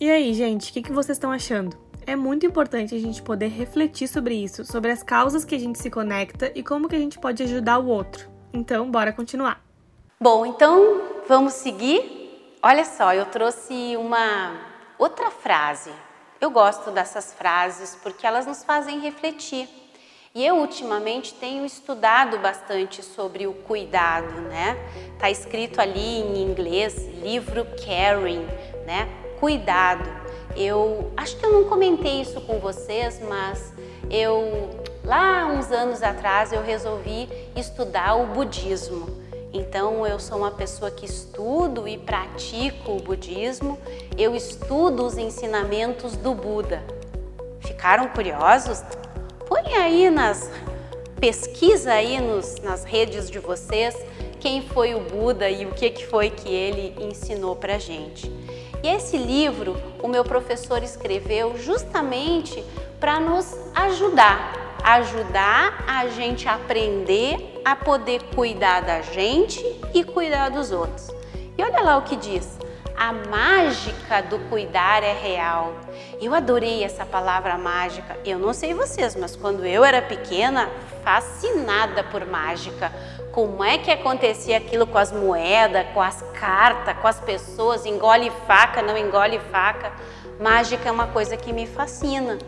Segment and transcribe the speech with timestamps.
[0.00, 1.76] E aí, gente, o que, que vocês estão achando?
[2.06, 5.78] É muito importante a gente poder refletir sobre isso, sobre as causas que a gente
[5.78, 8.30] se conecta e como que a gente pode ajudar o outro.
[8.50, 9.62] Então, bora continuar.
[10.18, 12.56] Bom, então vamos seguir.
[12.62, 14.54] Olha só, eu trouxe uma
[14.98, 15.90] outra frase.
[16.40, 19.68] Eu gosto dessas frases porque elas nos fazem refletir.
[20.34, 24.78] E eu ultimamente tenho estudado bastante sobre o cuidado, né?
[25.18, 28.46] Tá escrito ali em inglês, livro Caring,
[28.86, 29.29] né?
[29.40, 30.08] Cuidado.
[30.54, 33.72] Eu acho que eu não comentei isso com vocês, mas
[34.10, 34.68] eu
[35.02, 39.08] lá uns anos atrás eu resolvi estudar o budismo.
[39.52, 43.78] Então eu sou uma pessoa que estudo e pratico o budismo.
[44.18, 46.82] Eu estudo os ensinamentos do Buda.
[47.60, 48.82] Ficaram curiosos?
[49.48, 50.50] Põe aí nas
[51.18, 53.94] pesquisa aí nos, nas redes de vocês
[54.40, 58.32] quem foi o Buda e o que, que foi que ele ensinou para gente.
[58.82, 62.64] E esse livro o meu professor escreveu justamente
[62.98, 69.62] para nos ajudar, ajudar a gente a aprender a poder cuidar da gente
[69.94, 71.08] e cuidar dos outros.
[71.56, 72.58] E olha lá o que diz:
[72.96, 75.74] a mágica do cuidar é real.
[76.20, 78.18] Eu adorei essa palavra mágica.
[78.24, 80.68] Eu não sei vocês, mas quando eu era pequena,
[81.02, 82.92] fascinada por mágica.
[83.32, 87.86] Como é que acontecia aquilo com as moedas, com as cartas, com as pessoas?
[87.86, 89.92] Engole faca, não engole faca.
[90.40, 92.38] Mágica é uma coisa que me fascina.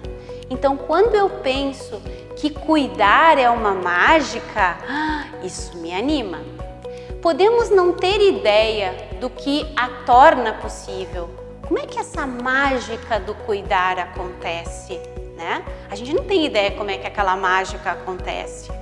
[0.50, 2.02] Então, quando eu penso
[2.36, 4.76] que cuidar é uma mágica,
[5.44, 6.40] isso me anima.
[7.20, 11.30] Podemos não ter ideia do que a torna possível.
[11.68, 15.00] Como é que essa mágica do cuidar acontece,
[15.36, 15.64] né?
[15.88, 18.81] A gente não tem ideia como é que aquela mágica acontece.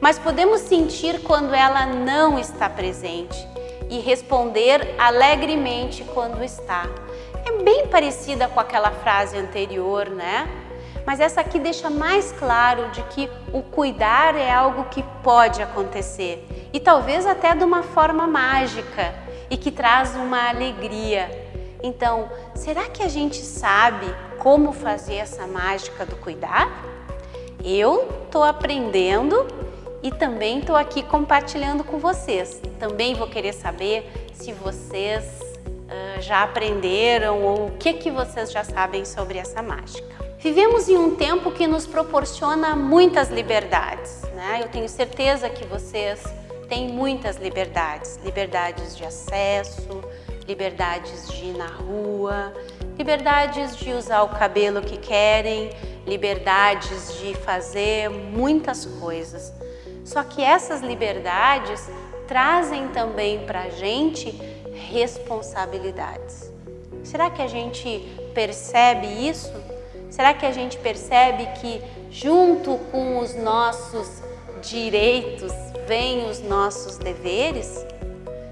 [0.00, 3.36] Mas podemos sentir quando ela não está presente
[3.90, 6.88] e responder alegremente quando está.
[7.44, 10.48] É bem parecida com aquela frase anterior, né?
[11.04, 16.46] Mas essa aqui deixa mais claro de que o cuidar é algo que pode acontecer
[16.72, 19.14] e talvez até de uma forma mágica
[19.50, 21.48] e que traz uma alegria.
[21.82, 24.06] Então, será que a gente sabe
[24.38, 26.70] como fazer essa mágica do cuidar?
[27.64, 29.46] Eu estou aprendendo
[30.02, 32.60] e também estou aqui compartilhando com vocês.
[32.78, 35.24] Também vou querer saber se vocês
[35.64, 40.08] uh, já aprenderam ou o que, que vocês já sabem sobre essa mágica.
[40.38, 44.22] Vivemos em um tempo que nos proporciona muitas liberdades.
[44.34, 44.60] Né?
[44.62, 46.22] Eu tenho certeza que vocês
[46.66, 50.02] tem muitas liberdades, liberdades de acesso,
[50.46, 52.54] liberdades de ir na rua,
[52.96, 55.70] liberdades de usar o cabelo que querem,
[56.06, 59.52] liberdades de fazer muitas coisas.
[60.10, 61.88] Só que essas liberdades
[62.26, 64.32] trazem também para a gente
[64.90, 66.52] responsabilidades.
[67.04, 68.04] Será que a gente
[68.34, 69.52] percebe isso?
[70.10, 74.20] Será que a gente percebe que junto com os nossos
[74.60, 75.52] direitos
[75.86, 77.72] vêm os nossos deveres?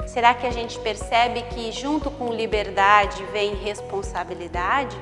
[0.07, 4.97] Será que a gente percebe que junto com liberdade vem responsabilidade?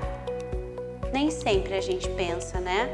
[1.12, 2.88] Nem sempre a gente pensa, né?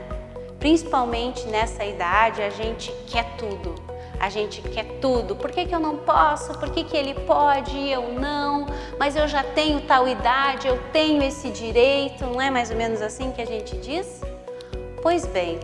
[0.63, 3.75] Principalmente nessa idade, a gente quer tudo.
[4.21, 5.35] A gente quer tudo.
[5.35, 6.57] Por que, que eu não posso?
[6.57, 8.67] Por que, que ele pode e eu não?
[8.97, 12.25] Mas eu já tenho tal idade, eu tenho esse direito.
[12.25, 14.21] Não é mais ou menos assim que a gente diz?
[15.03, 15.59] Pois bem,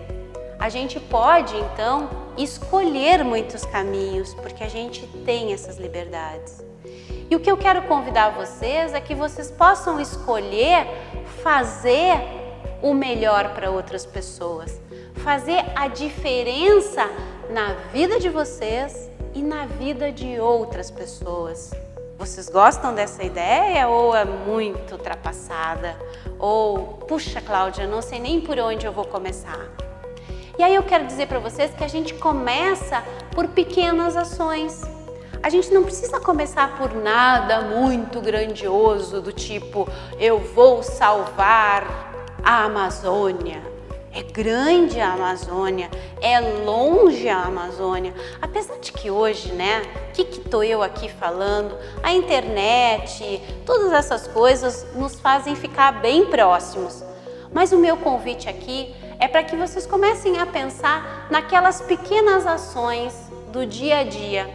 [0.58, 6.60] a gente pode então escolher muitos caminhos, porque a gente tem essas liberdades.
[7.30, 10.88] E o que eu quero convidar vocês é que vocês possam escolher
[11.44, 12.16] fazer
[12.82, 14.80] o melhor para outras pessoas,
[15.28, 17.06] fazer a diferença
[17.50, 21.70] na vida de vocês e na vida de outras pessoas.
[22.16, 25.94] Vocês gostam dessa ideia ou é muito ultrapassada?
[26.38, 29.68] Ou, puxa, Cláudia, não sei nem por onde eu vou começar.
[30.58, 34.80] E aí eu quero dizer para vocês que a gente começa por pequenas ações.
[35.42, 39.86] A gente não precisa começar por nada muito grandioso, do tipo,
[40.18, 41.84] eu vou salvar
[42.42, 43.77] a Amazônia.
[44.18, 45.88] É grande a Amazônia,
[46.20, 48.12] é longe a Amazônia.
[48.42, 51.78] Apesar de que hoje, né, o que estou eu aqui falando?
[52.02, 57.04] A internet, todas essas coisas nos fazem ficar bem próximos.
[57.52, 63.14] Mas o meu convite aqui é para que vocês comecem a pensar naquelas pequenas ações
[63.52, 64.52] do dia a dia,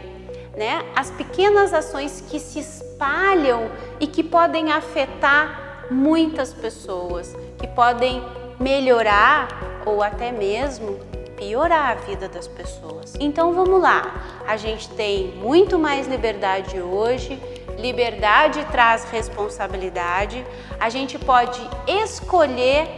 [0.54, 0.84] né?
[0.94, 8.22] As pequenas ações que se espalham e que podem afetar muitas pessoas, que podem
[8.58, 10.98] melhorar ou até mesmo
[11.36, 13.14] piorar a vida das pessoas.
[13.18, 17.40] Então vamos lá, a gente tem muito mais liberdade hoje
[17.78, 20.44] liberdade traz responsabilidade,
[20.78, 22.88] a gente pode escolher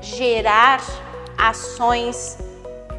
[0.00, 0.80] gerar
[1.36, 2.38] ações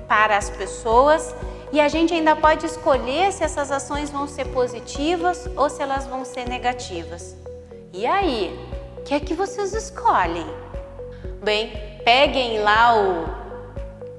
[0.07, 1.35] para as pessoas
[1.71, 6.05] e a gente ainda pode escolher se essas ações vão ser positivas ou se elas
[6.07, 7.35] vão ser negativas.
[7.93, 8.59] E aí,
[8.97, 10.47] o que é que vocês escolhem?
[11.41, 11.71] Bem,
[12.03, 13.25] peguem lá o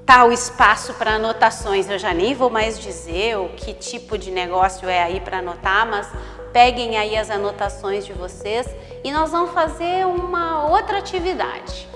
[0.03, 1.87] tal espaço para anotações.
[1.87, 5.87] Eu já nem vou mais dizer o que tipo de negócio é aí para anotar,
[5.87, 6.09] mas
[6.51, 8.67] peguem aí as anotações de vocês
[9.03, 11.87] e nós vamos fazer uma outra atividade.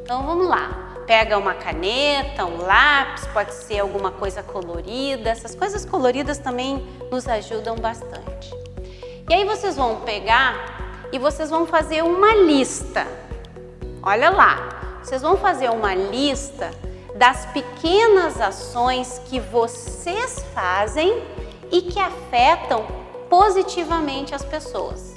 [0.00, 0.94] Então vamos lá.
[1.06, 5.28] Pega uma caneta, um lápis, pode ser alguma coisa colorida.
[5.28, 8.50] Essas coisas coloridas também nos ajudam bastante.
[9.28, 13.06] E aí vocês vão pegar e vocês vão fazer uma lista.
[14.04, 16.72] Olha lá, vocês vão fazer uma lista
[17.14, 21.22] das pequenas ações que vocês fazem
[21.70, 22.84] e que afetam
[23.30, 25.14] positivamente as pessoas.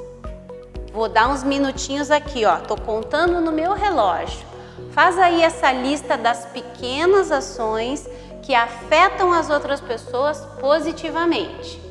[0.94, 2.58] Vou dar uns minutinhos aqui, ó.
[2.58, 4.46] Tô contando no meu relógio.
[4.92, 8.08] Faz aí essa lista das pequenas ações
[8.44, 11.82] que afetam as outras pessoas positivamente.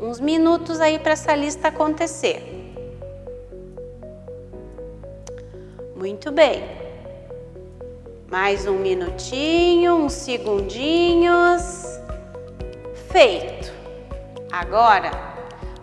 [0.00, 2.49] Uns minutos aí para essa lista acontecer.
[6.00, 6.64] Muito bem.
[8.30, 11.84] Mais um minutinho, uns segundinhos.
[13.12, 13.70] Feito.
[14.50, 15.10] Agora,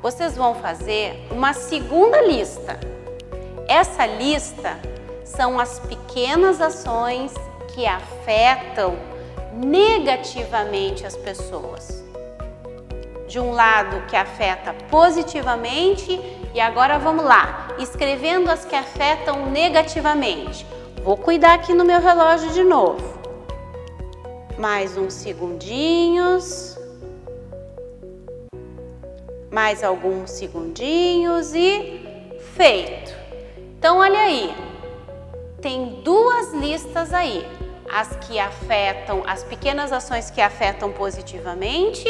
[0.01, 2.79] vocês vão fazer uma segunda lista.
[3.67, 4.79] Essa lista
[5.23, 7.31] são as pequenas ações
[7.75, 8.97] que afetam
[9.53, 12.03] negativamente as pessoas.
[13.27, 16.19] De um lado que afeta positivamente
[16.55, 20.65] e agora vamos lá, escrevendo as que afetam negativamente.
[21.03, 23.17] Vou cuidar aqui no meu relógio de novo.
[24.57, 26.77] Mais uns segundinhos.
[29.51, 32.01] Mais alguns segundinhos e
[32.55, 33.15] feito.
[33.77, 34.53] Então olha aí,
[35.61, 37.45] tem duas listas aí:
[37.89, 42.07] as que afetam, as pequenas ações que afetam positivamente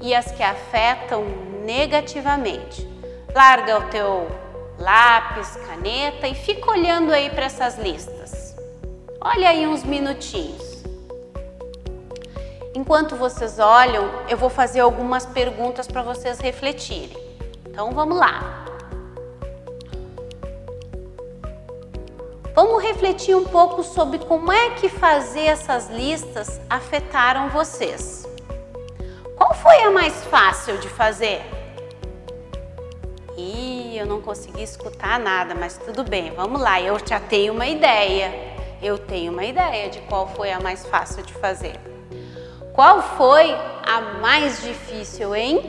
[0.00, 1.24] e as que afetam
[1.64, 2.88] negativamente.
[3.34, 4.47] Larga o teu
[4.78, 8.56] lápis, caneta e fica olhando aí para essas listas.
[9.20, 10.84] Olha aí uns minutinhos.
[12.74, 17.16] Enquanto vocês olham, eu vou fazer algumas perguntas para vocês refletirem.
[17.66, 18.64] Então vamos lá.
[22.54, 28.26] Vamos refletir um pouco sobre como é que fazer essas listas afetaram vocês.
[29.36, 31.57] Qual foi a mais fácil de fazer?
[33.40, 37.68] Ih, eu não consegui escutar nada, mas tudo bem, vamos lá, eu já tenho uma
[37.68, 38.34] ideia.
[38.82, 41.78] Eu tenho uma ideia de qual foi a mais fácil de fazer.
[42.72, 43.52] Qual foi
[43.86, 45.62] a mais difícil, hein?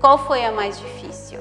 [0.00, 1.38] Qual foi a mais difícil?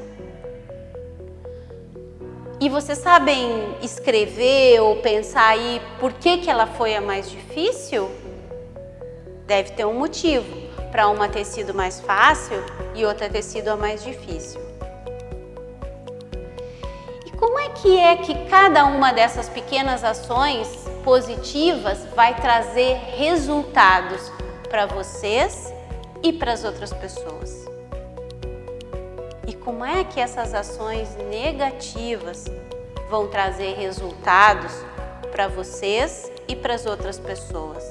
[2.60, 8.12] E vocês sabem escrever ou pensar aí por que, que ela foi a mais difícil?
[9.48, 10.56] Deve ter um motivo
[10.92, 14.71] para uma ter sido mais fácil e outra ter sido a mais difícil.
[17.82, 20.68] Que é que cada uma dessas pequenas ações
[21.04, 24.32] positivas vai trazer resultados
[24.70, 25.74] para vocês
[26.22, 27.66] e para as outras pessoas?
[29.48, 32.46] E como é que essas ações negativas
[33.10, 34.72] vão trazer resultados
[35.32, 37.84] para vocês e para as outras pessoas?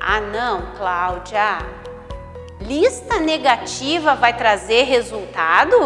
[0.00, 1.58] Ah, não, Cláudia.
[2.58, 5.76] Lista negativa vai trazer resultado?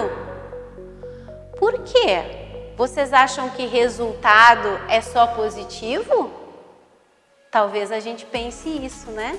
[1.59, 2.42] Por quê?
[2.77, 6.31] Vocês acham que resultado é só positivo?
[7.51, 9.39] Talvez a gente pense isso, né?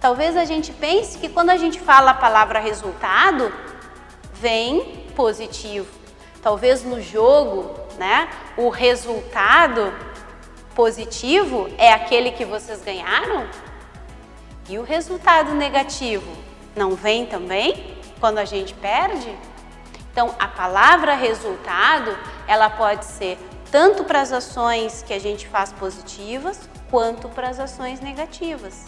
[0.00, 3.52] Talvez a gente pense que quando a gente fala a palavra resultado,
[4.34, 5.88] vem positivo.
[6.40, 9.92] Talvez no jogo, né, o resultado
[10.74, 13.46] positivo é aquele que vocês ganharam?
[14.68, 16.30] E o resultado negativo
[16.74, 19.36] não vem também quando a gente perde?
[20.12, 23.38] Então, a palavra resultado, ela pode ser
[23.70, 28.86] tanto para as ações que a gente faz positivas, quanto para as ações negativas.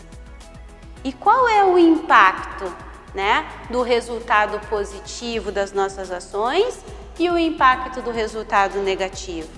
[1.05, 2.73] E qual é o impacto
[3.15, 6.83] né, do resultado positivo das nossas ações
[7.19, 9.49] e o impacto do resultado negativo.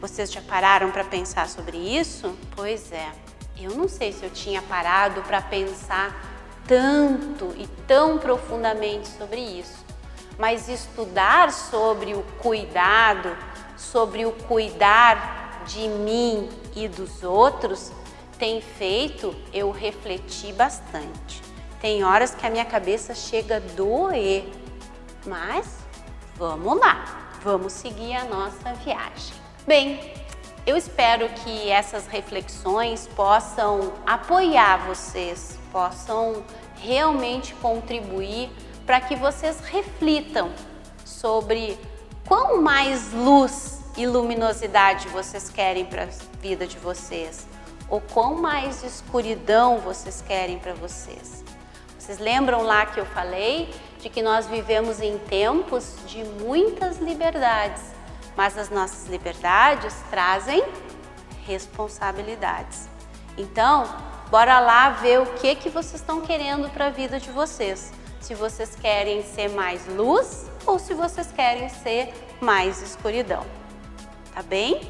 [0.00, 2.36] Vocês já pararam para pensar sobre isso?
[2.56, 3.08] Pois é,
[3.58, 6.28] eu não sei se eu tinha parado para pensar
[6.66, 9.84] tanto e tão profundamente sobre isso,
[10.40, 13.36] mas estudar sobre o cuidado,
[13.76, 17.92] sobre o cuidar de mim e dos outros,
[18.38, 21.42] tem feito eu refletir bastante.
[21.78, 24.48] Tem horas que a minha cabeça chega a doer,
[25.26, 25.78] mas
[26.36, 27.04] vamos lá,
[27.42, 29.34] vamos seguir a nossa viagem.
[29.66, 30.14] Bem,
[30.66, 36.42] eu espero que essas reflexões possam apoiar vocês, possam
[36.76, 38.50] realmente contribuir
[38.90, 40.50] para que vocês reflitam
[41.04, 41.78] sobre
[42.26, 47.46] quão mais luz e luminosidade vocês querem para a vida de vocês,
[47.88, 51.44] ou quão mais escuridão vocês querem para vocês.
[51.96, 57.84] Vocês lembram lá que eu falei de que nós vivemos em tempos de muitas liberdades,
[58.36, 60.64] mas as nossas liberdades trazem
[61.46, 62.88] responsabilidades.
[63.38, 63.84] Então,
[64.32, 67.99] bora lá ver o que que vocês estão querendo para a vida de vocês.
[68.20, 73.44] Se vocês querem ser mais luz ou se vocês querem ser mais escuridão.
[74.34, 74.80] Tá bem?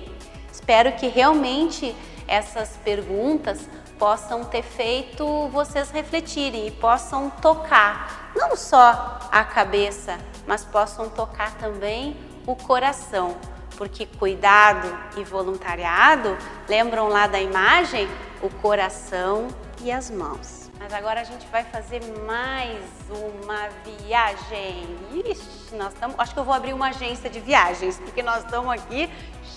[0.52, 1.94] Espero que realmente
[2.26, 3.68] essas perguntas
[3.99, 11.56] possam ter feito vocês refletirem e possam tocar não só a cabeça, mas possam tocar
[11.58, 13.37] também o coração,
[13.76, 16.37] porque cuidado e voluntariado
[16.68, 18.08] lembram lá da imagem
[18.42, 19.49] o coração
[19.82, 20.60] e as mãos.
[20.80, 24.99] Mas agora a gente vai fazer mais uma viagem.
[25.26, 26.18] Ixi, nós estamos.
[26.18, 29.10] Acho que eu vou abrir uma agência de viagens, porque nós estamos aqui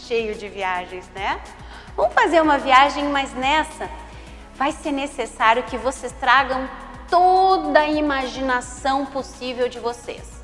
[0.05, 1.41] cheio de viagens, né?
[1.95, 3.89] Vamos fazer uma viagem, mas nessa
[4.55, 6.69] vai ser necessário que vocês tragam
[7.09, 10.43] toda a imaginação possível de vocês.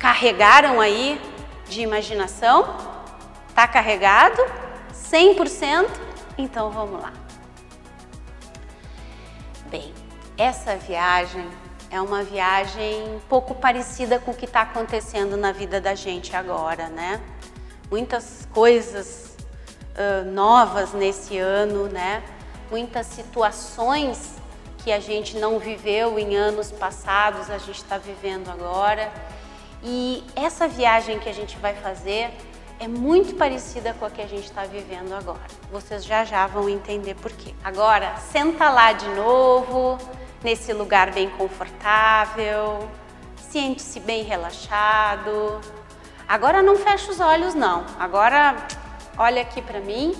[0.00, 1.20] Carregaram aí
[1.68, 2.76] de imaginação?
[3.54, 4.42] Tá carregado?
[4.92, 5.88] 100%?
[6.36, 7.12] Então vamos lá.
[9.70, 9.92] Bem,
[10.38, 11.50] essa viagem
[11.90, 16.88] é uma viagem pouco parecida com o que está acontecendo na vida da gente agora,
[16.88, 17.20] né?
[17.90, 19.36] Muitas coisas
[19.96, 22.22] uh, novas nesse ano, né?
[22.70, 24.36] Muitas situações
[24.84, 29.10] que a gente não viveu em anos passados, a gente está vivendo agora.
[29.82, 32.30] E essa viagem que a gente vai fazer
[32.78, 35.40] é muito parecida com a que a gente está vivendo agora.
[35.72, 37.52] Vocês já já vão entender por quê.
[37.64, 39.98] Agora, senta lá de novo,
[40.42, 42.88] nesse lugar bem confortável,
[43.36, 45.60] sente-se bem relaxado.
[46.28, 47.84] Agora não fecha os olhos não.
[47.98, 48.56] Agora
[49.16, 50.14] olha aqui para mim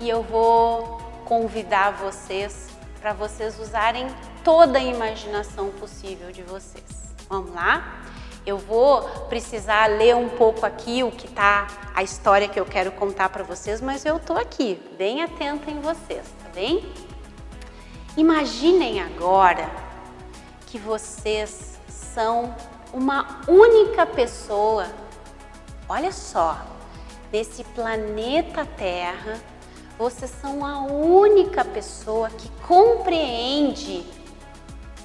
[0.00, 2.68] e eu vou convidar vocês
[3.00, 4.06] para vocês usarem
[4.42, 7.14] toda a imaginação possível de vocês.
[7.28, 8.00] Vamos lá?
[8.44, 12.92] Eu vou precisar ler um pouco aqui o que tá a história que eu quero
[12.92, 16.84] contar para vocês, mas eu tô aqui, bem atenta em vocês, tá bem?
[18.16, 19.70] Imaginem agora
[20.66, 22.54] que vocês são
[22.90, 24.86] uma única pessoa.
[25.86, 26.64] Olha só,
[27.30, 29.38] nesse planeta Terra,
[29.98, 34.06] vocês são a única pessoa que compreende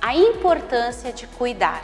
[0.01, 1.82] a importância de cuidar.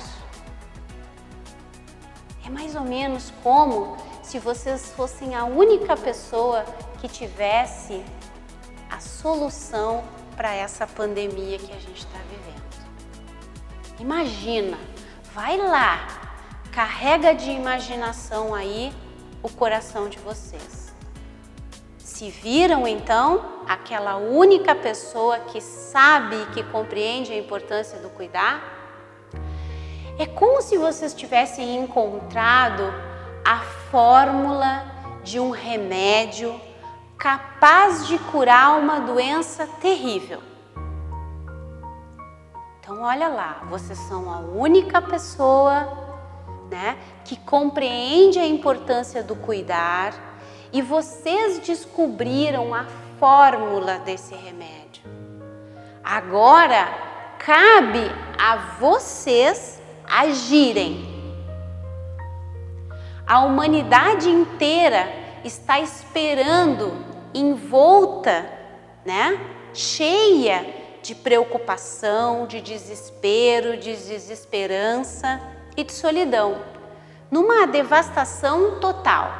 [2.46, 6.63] É mais ou menos como se vocês fossem a única pessoa
[7.01, 8.01] que tivesse
[8.89, 10.05] a solução
[10.38, 12.62] para essa pandemia que a gente está vivendo.
[14.00, 14.77] Imagina,
[15.34, 16.08] vai lá,
[16.72, 18.94] carrega de imaginação aí
[19.41, 20.94] o coração de vocês.
[21.98, 28.75] Se viram então aquela única pessoa que sabe e que compreende a importância do cuidar?
[30.20, 32.84] É como se vocês tivessem encontrado
[33.44, 34.86] a fórmula
[35.24, 36.60] de um remédio
[37.17, 40.41] capaz de curar uma doença terrível.
[42.79, 46.05] Então, olha lá, vocês são a única pessoa
[46.69, 50.13] né, que compreende a importância do cuidar
[50.71, 52.86] e vocês descobriram a
[53.19, 55.03] fórmula desse remédio.
[56.03, 56.88] Agora
[57.39, 61.15] cabe a vocês agirem.
[63.25, 66.93] A humanidade inteira está esperando,
[67.33, 68.45] envolta,
[69.05, 69.39] né,
[69.73, 70.65] cheia
[71.01, 75.41] de preocupação, de desespero, de desesperança
[75.75, 76.61] e de solidão,
[77.31, 79.31] numa devastação total.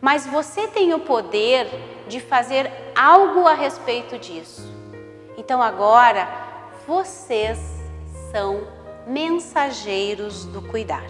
[0.00, 1.68] Mas você tem o poder
[2.08, 4.72] de fazer algo a respeito disso.
[5.36, 6.28] Então agora
[6.86, 7.58] vocês
[8.30, 8.66] são
[9.06, 11.06] mensageiros do cuidar.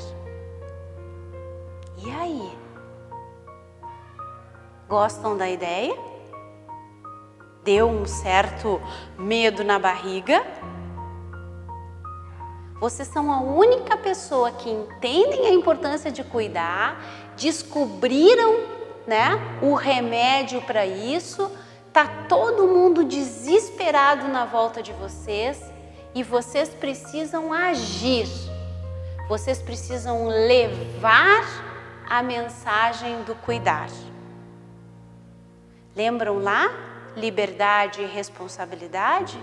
[1.99, 2.60] E aí?
[4.91, 5.97] Gostam da ideia?
[7.63, 8.83] Deu um certo
[9.17, 10.45] medo na barriga?
[12.81, 17.01] Vocês são a única pessoa que entendem a importância de cuidar,
[17.37, 18.67] descobriram,
[19.07, 21.49] né, o remédio para isso.
[21.93, 25.63] Tá todo mundo desesperado na volta de vocês
[26.17, 28.27] e vocês precisam agir.
[29.29, 31.45] vocês precisam levar
[32.09, 33.89] a mensagem do cuidar.
[35.95, 36.71] Lembram lá?
[37.17, 39.39] Liberdade e responsabilidade?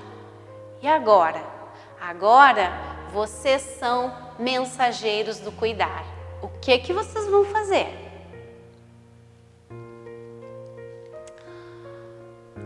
[0.81, 1.43] E agora?
[1.99, 2.71] Agora
[3.11, 6.05] vocês são mensageiros do cuidar.
[6.41, 7.87] O que que vocês vão fazer?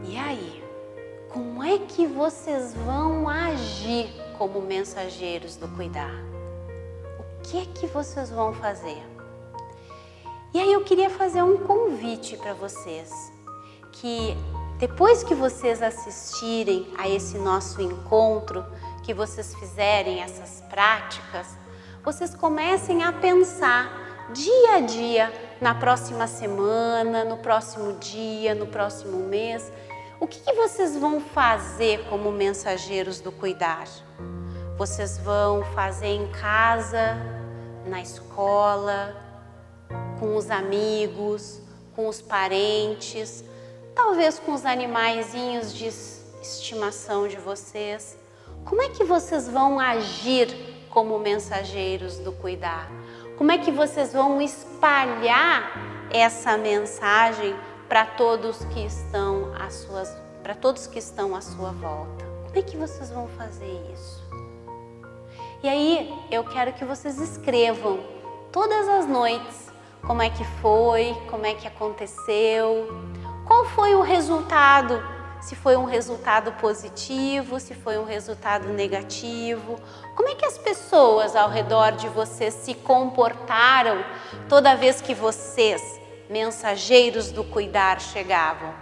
[0.03, 0.61] E aí?
[1.31, 6.11] Como é que vocês vão agir como mensageiros do cuidar?
[7.19, 9.01] O que é que vocês vão fazer?
[10.53, 13.30] E aí eu queria fazer um convite para vocês,
[14.01, 14.36] que
[14.79, 18.65] depois que vocês assistirem a esse nosso encontro,
[19.03, 21.55] que vocês fizerem essas práticas,
[22.03, 25.31] vocês comecem a pensar dia a dia,
[25.62, 29.72] na próxima semana, no próximo dia, no próximo mês,
[30.20, 33.88] o que, que vocês vão fazer como mensageiros do cuidar?
[34.79, 37.17] Vocês vão fazer em casa,
[37.86, 39.15] na escola,
[40.20, 41.62] com os amigos,
[41.96, 43.43] com os parentes,
[43.95, 45.88] talvez com os animaizinhos de
[46.41, 48.17] estimação de vocês.
[48.65, 50.48] Como é que vocês vão agir
[50.89, 52.89] como mensageiros do cuidar?
[53.38, 57.55] Como é que vocês vão espalhar essa mensagem
[57.91, 62.25] para todos que estão às suas, para todos que estão à sua volta.
[62.45, 64.21] Como é que vocês vão fazer isso?
[65.62, 68.00] E aí eu quero que vocês escrevam
[68.51, 69.69] todas as noites
[70.07, 72.88] como é que foi, como é que aconteceu,
[73.51, 75.03] qual foi o resultado,
[75.41, 79.77] se foi um resultado positivo, se foi um resultado negativo,
[80.15, 84.05] como é que as pessoas ao redor de vocês se comportaram
[84.48, 88.74] toda vez que vocês mensageiros do cuidar chegavam,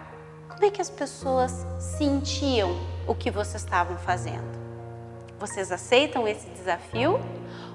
[0.48, 4.59] como é que as pessoas sentiam o que vocês estavam fazendo?
[5.40, 7.18] Vocês aceitam esse desafio?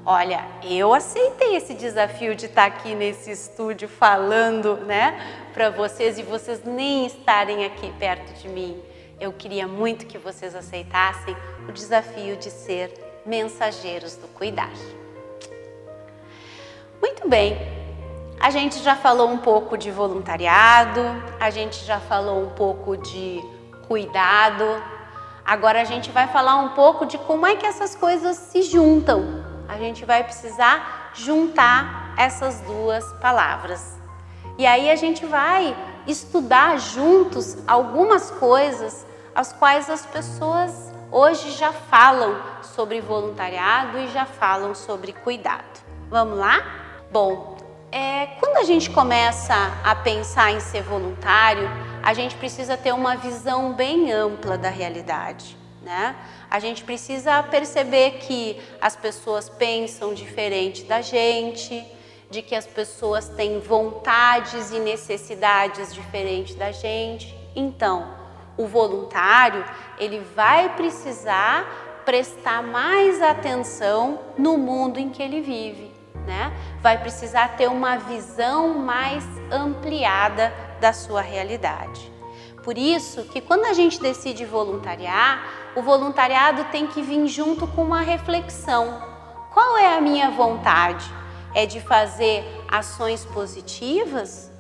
[0.05, 6.23] Olha, eu aceitei esse desafio de estar aqui nesse estúdio falando, né, para vocês e
[6.23, 8.79] vocês nem estarem aqui perto de mim.
[9.19, 11.35] Eu queria muito que vocês aceitassem
[11.67, 12.93] o desafio de ser
[13.25, 14.73] mensageiros do cuidar.
[17.01, 17.57] Muito bem,
[18.39, 21.01] a gente já falou um pouco de voluntariado,
[21.41, 23.41] a gente já falou um pouco de
[23.89, 24.94] cuidado.
[25.45, 29.45] Agora a gente vai falar um pouco de como é que essas coisas se juntam.
[29.69, 33.95] A gente vai precisar juntar essas duas palavras.
[34.57, 35.77] E aí a gente vai
[36.07, 39.05] estudar juntos algumas coisas
[39.35, 45.85] as quais as pessoas hoje já falam sobre voluntariado e já falam sobre cuidado.
[46.09, 46.63] Vamos lá?
[47.11, 47.57] Bom,
[47.91, 49.55] é, quando a gente começa
[49.85, 51.69] a pensar em ser voluntário,
[52.05, 55.57] a gente precisa ter uma visão bem ampla da realidade.
[55.81, 56.15] Né?
[56.51, 61.83] A gente precisa perceber que as pessoas pensam diferente da gente,
[62.31, 67.35] de que as pessoas têm vontades e necessidades diferentes da gente.
[67.57, 68.15] Então,
[68.59, 69.65] o voluntário,
[69.99, 75.95] ele vai precisar prestar mais atenção no mundo em que ele vive
[76.27, 76.53] né?
[76.81, 82.13] Vai precisar ter uma visão mais ampliada da sua realidade.
[82.63, 87.83] Por isso que quando a gente decide voluntariar, o voluntariado tem que vir junto com
[87.83, 89.03] uma reflexão.
[89.53, 91.05] Qual é a minha vontade?
[91.55, 94.51] É de fazer ações positivas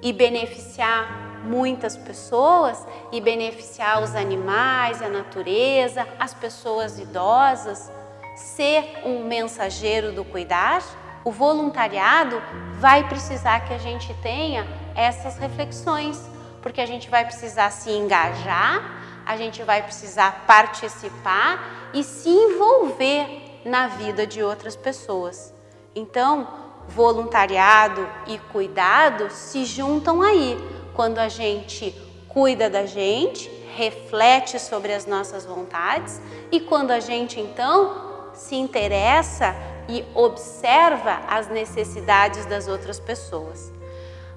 [0.00, 7.90] e beneficiar muitas pessoas e beneficiar os animais, a natureza, as pessoas idosas,
[8.36, 10.82] ser um mensageiro do cuidar?
[11.28, 12.42] o voluntariado
[12.78, 14.66] vai precisar que a gente tenha
[14.98, 16.20] essas reflexões,
[16.60, 23.60] porque a gente vai precisar se engajar, a gente vai precisar participar e se envolver
[23.64, 25.54] na vida de outras pessoas.
[25.94, 26.48] Então,
[26.88, 30.58] voluntariado e cuidado se juntam aí,
[30.94, 31.94] quando a gente
[32.28, 39.54] cuida da gente, reflete sobre as nossas vontades e quando a gente então se interessa
[39.88, 43.77] e observa as necessidades das outras pessoas.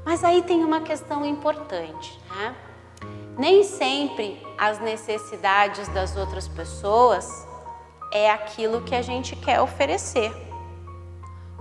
[0.03, 2.55] Mas aí tem uma questão importante, né?
[3.37, 7.47] Nem sempre as necessidades das outras pessoas
[8.11, 10.31] é aquilo que a gente quer oferecer.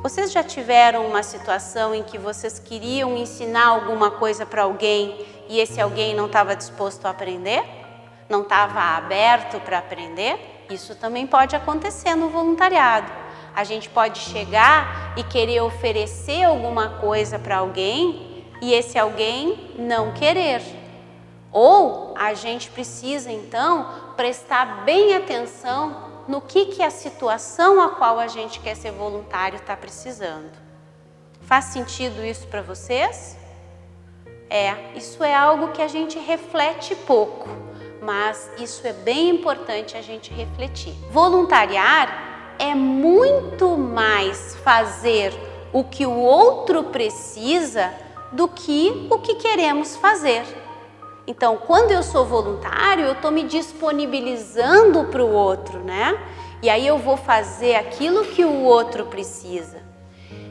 [0.03, 5.61] Vocês já tiveram uma situação em que vocês queriam ensinar alguma coisa para alguém e
[5.61, 7.63] esse alguém não estava disposto a aprender?
[8.29, 10.65] Não estava aberto para aprender?
[10.71, 13.13] Isso também pode acontecer no voluntariado.
[13.55, 18.30] A gente pode chegar e querer oferecer alguma coisa para alguém
[18.61, 20.63] e esse alguém não querer.
[21.53, 28.19] Ou a gente precisa então prestar bem atenção no que, que a situação a qual
[28.19, 30.51] a gente quer ser voluntário está precisando.
[31.41, 33.37] Faz sentido isso para vocês?
[34.49, 37.49] É, isso é algo que a gente reflete pouco,
[38.03, 40.95] mas isso é bem importante a gente refletir.
[41.11, 45.33] Voluntariar é muito mais fazer
[45.73, 47.93] o que o outro precisa
[48.33, 50.45] do que o que queremos fazer.
[51.27, 56.19] Então, quando eu sou voluntário, eu estou me disponibilizando para o outro, né?
[56.63, 59.79] E aí eu vou fazer aquilo que o outro precisa.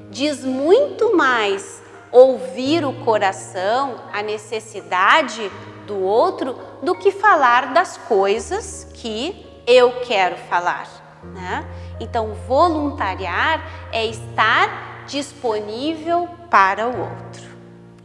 [0.09, 5.51] Diz muito mais ouvir o coração, a necessidade
[5.85, 10.87] do outro, do que falar das coisas que eu quero falar,
[11.23, 11.67] né?
[11.99, 17.48] Então, voluntariar é estar disponível para o outro.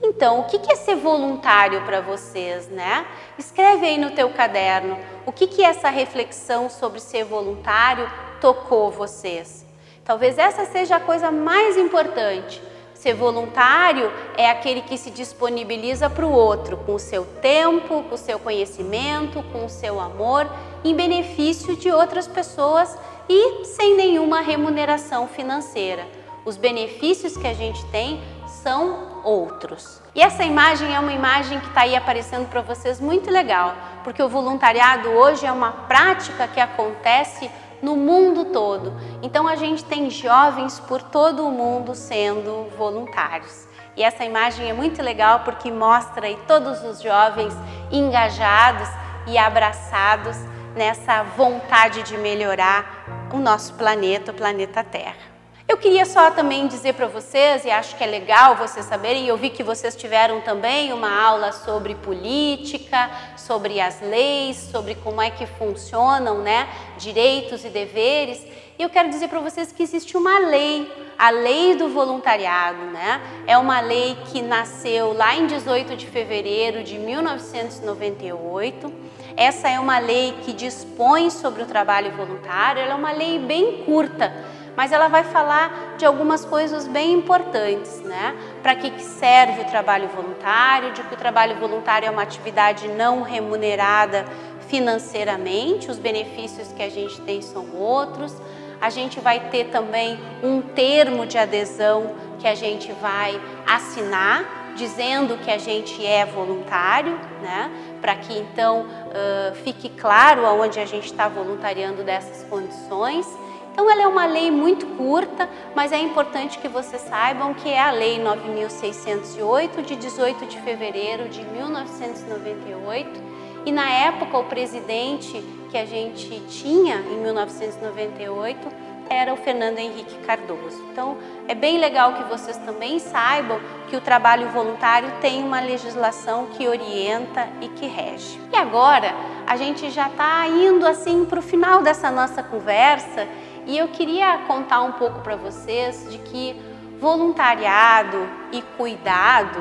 [0.02, 3.06] Então, o que é ser voluntário para vocês, né?
[3.38, 9.64] Escreve aí no teu caderno o que, que essa reflexão sobre ser voluntário tocou vocês.
[10.04, 12.60] Talvez essa seja a coisa mais importante.
[12.92, 18.14] Ser voluntário é aquele que se disponibiliza para o outro, com o seu tempo, com
[18.14, 20.50] o seu conhecimento, com o seu amor,
[20.84, 22.96] em benefício de outras pessoas
[23.28, 26.06] e sem nenhuma remuneração financeira.
[26.44, 28.22] Os benefícios que a gente tem
[28.62, 30.00] são outros.
[30.14, 34.22] E essa imagem é uma imagem que está aí aparecendo para vocês muito legal, porque
[34.22, 37.50] o voluntariado hoje é uma prática que acontece
[37.82, 38.92] no mundo todo.
[39.22, 43.66] Então a gente tem jovens por todo o mundo sendo voluntários.
[43.96, 47.54] E essa imagem é muito legal porque mostra aí todos os jovens
[47.90, 48.88] engajados
[49.26, 50.36] e abraçados
[50.74, 55.33] nessa vontade de melhorar o nosso planeta, o planeta Terra.
[55.66, 59.36] Eu queria só também dizer para vocês, e acho que é legal vocês saberem, eu
[59.36, 65.30] vi que vocês tiveram também uma aula sobre política, sobre as leis, sobre como é
[65.30, 68.46] que funcionam, né, direitos e deveres.
[68.78, 73.22] E eu quero dizer para vocês que existe uma lei, a lei do voluntariado, né?
[73.46, 78.92] É uma lei que nasceu lá em 18 de fevereiro de 1998.
[79.34, 83.84] Essa é uma lei que dispõe sobre o trabalho voluntário, ela é uma lei bem
[83.84, 88.36] curta mas ela vai falar de algumas coisas bem importantes, né?
[88.62, 93.22] Para que serve o trabalho voluntário, de que o trabalho voluntário é uma atividade não
[93.22, 94.24] remunerada
[94.68, 98.34] financeiramente, os benefícios que a gente tem são outros.
[98.80, 105.38] A gente vai ter também um termo de adesão que a gente vai assinar, dizendo
[105.38, 107.70] que a gente é voluntário, né?
[108.00, 113.26] Para que então uh, fique claro aonde a gente está voluntariando dessas condições.
[113.74, 117.80] Então, ela é uma lei muito curta, mas é importante que vocês saibam que é
[117.80, 123.20] a Lei 9608, de 18 de fevereiro de 1998.
[123.66, 128.68] E na época, o presidente que a gente tinha em 1998
[129.10, 130.80] era o Fernando Henrique Cardoso.
[130.92, 133.58] Então, é bem legal que vocês também saibam
[133.88, 138.38] que o trabalho voluntário tem uma legislação que orienta e que rege.
[138.52, 139.12] E agora,
[139.48, 143.26] a gente já está indo assim para o final dessa nossa conversa
[143.66, 146.60] e eu queria contar um pouco para vocês de que
[147.00, 149.60] voluntariado e cuidado,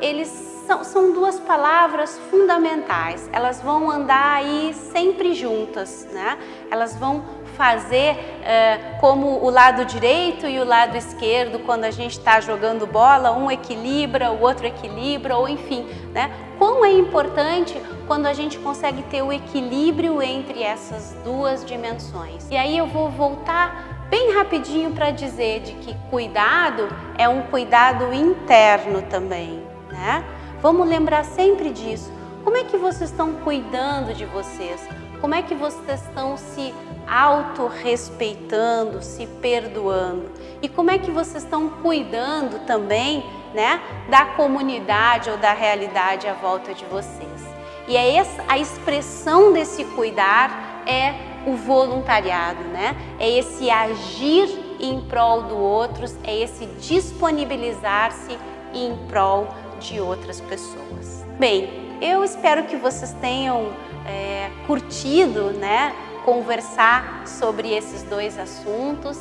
[0.00, 0.28] eles
[0.66, 3.28] são, são, duas palavras fundamentais.
[3.32, 6.38] Elas vão andar aí sempre juntas, né?
[6.70, 7.24] Elas vão
[7.58, 12.86] fazer uh, como o lado direito e o lado esquerdo, quando a gente está jogando
[12.86, 16.30] bola, um equilibra, o outro equilibra, ou enfim, né?
[16.56, 17.74] Quão é importante
[18.06, 22.48] quando a gente consegue ter o equilíbrio entre essas duas dimensões.
[22.48, 28.14] E aí eu vou voltar bem rapidinho para dizer de que cuidado é um cuidado
[28.14, 30.24] interno também, né?
[30.62, 32.10] Vamos lembrar sempre disso.
[32.44, 34.88] Como é que vocês estão cuidando de vocês?
[35.20, 36.72] Como é que vocês estão se
[37.08, 40.30] autorrespeitando, se perdoando?
[40.62, 46.34] E como é que vocês estão cuidando também, né, da comunidade ou da realidade à
[46.34, 47.48] volta de vocês?
[47.88, 51.14] E é essa, a expressão desse cuidar é
[51.46, 52.94] o voluntariado, né?
[53.18, 58.38] É esse agir em prol do outros, é esse disponibilizar-se
[58.74, 59.48] em prol
[59.80, 61.24] de outras pessoas.
[61.38, 63.72] Bem, eu espero que vocês tenham
[64.08, 65.94] é, curtido, né,
[66.24, 69.18] conversar sobre esses dois assuntos.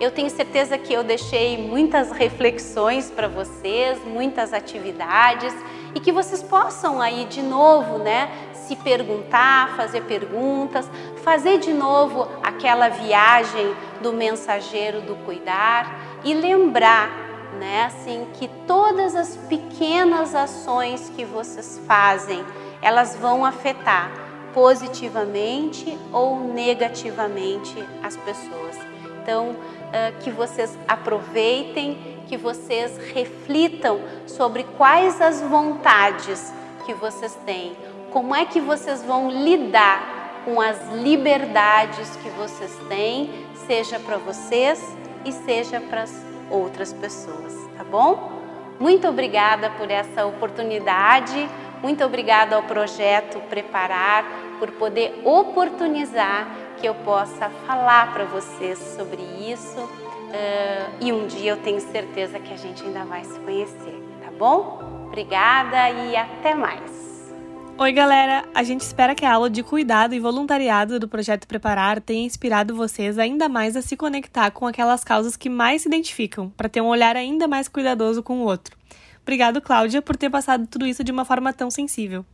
[0.00, 5.52] Eu tenho certeza que eu deixei muitas reflexões para vocês, muitas atividades
[5.94, 10.88] e que vocês possam aí de novo, né, se perguntar, fazer perguntas,
[11.24, 17.10] fazer de novo aquela viagem do mensageiro do cuidar e lembrar,
[17.58, 22.44] né, assim, que todas as pequenas ações que vocês fazem,
[22.80, 24.27] elas vão afetar
[24.58, 28.76] positivamente ou negativamente as pessoas.
[29.22, 29.54] Então,
[30.24, 36.52] que vocês aproveitem, que vocês reflitam sobre quais as vontades
[36.84, 37.76] que vocês têm,
[38.10, 43.30] como é que vocês vão lidar com as liberdades que vocês têm,
[43.64, 44.82] seja para vocês
[45.24, 48.32] e seja para as outras pessoas, tá bom?
[48.80, 51.48] Muito obrigada por essa oportunidade,
[51.80, 56.48] muito obrigada ao projeto Preparar por poder oportunizar
[56.80, 62.38] que eu possa falar para vocês sobre isso uh, e um dia eu tenho certeza
[62.38, 65.06] que a gente ainda vai se conhecer, tá bom?
[65.06, 66.98] Obrigada e até mais!
[67.80, 68.44] Oi, galera!
[68.52, 72.74] A gente espera que a aula de cuidado e voluntariado do Projeto Preparar tenha inspirado
[72.74, 76.80] vocês ainda mais a se conectar com aquelas causas que mais se identificam, para ter
[76.80, 78.76] um olhar ainda mais cuidadoso com o outro.
[79.22, 82.24] Obrigado, Cláudia, por ter passado tudo isso de uma forma tão sensível.